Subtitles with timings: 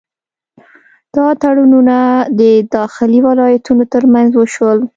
[1.15, 1.97] دا تړونونه
[2.39, 2.41] د
[2.75, 4.79] داخلي ولایتونو ترمنځ وشول.